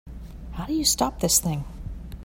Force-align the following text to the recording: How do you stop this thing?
How 0.53 0.65
do 0.65 0.73
you 0.73 0.83
stop 0.83 1.19
this 1.19 1.39
thing? 1.39 1.63